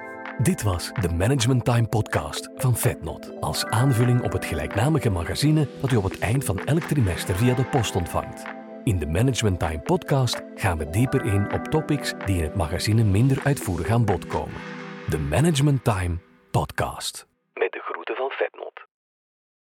Dit 0.43 0.63
was 0.63 0.93
de 1.01 1.09
Management 1.09 1.65
Time 1.65 1.87
podcast 1.87 2.51
van 2.57 2.77
Vetnot. 2.77 3.41
Als 3.41 3.65
aanvulling 3.65 4.23
op 4.23 4.33
het 4.33 4.45
gelijknamige 4.45 5.11
magazine 5.11 5.69
dat 5.81 5.93
u 5.93 5.97
op 5.97 6.05
het 6.05 6.19
eind 6.19 6.45
van 6.45 6.59
elk 6.59 6.83
trimester 6.83 7.37
via 7.37 7.55
de 7.55 7.65
post 7.65 7.97
ontvangt. 7.97 8.43
In 8.85 8.99
de 8.99 9.07
Management 9.07 9.59
Time 9.59 9.81
podcast 9.81 10.43
gaan 10.55 10.79
we 10.79 10.91
dieper 10.91 11.25
in 11.25 11.53
op 11.53 11.65
topics 11.65 12.15
die 12.27 12.37
in 12.37 12.43
het 12.43 12.55
magazine 12.55 13.05
minder 13.05 13.41
uitvoerig 13.45 13.89
aan 13.89 14.05
bod 14.05 14.27
komen. 14.27 14.61
De 15.09 15.19
Management 15.19 15.85
Time 15.85 16.19
podcast. 16.51 17.32